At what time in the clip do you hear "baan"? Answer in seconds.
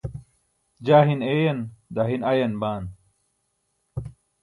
2.65-2.91